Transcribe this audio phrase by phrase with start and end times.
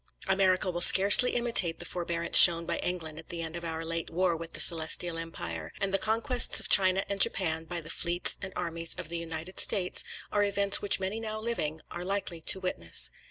[0.27, 4.09] America will scarcely imitate the forbearance shown by England at the end of our late
[4.09, 8.35] war with the Celestial Empire; and the conquests of China and Japan by the fleets
[8.41, 12.59] and armies of the United States, are events which many now living are likely to
[12.59, 13.11] witness.